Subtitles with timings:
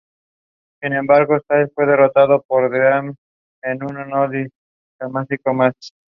[0.81, 3.13] Sin embargo, Styles fue derrotado por Dreamer
[3.61, 5.89] en un No Disqualification Match.